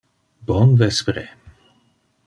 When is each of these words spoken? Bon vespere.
Bon 0.51 0.73
vespere. 0.79 1.27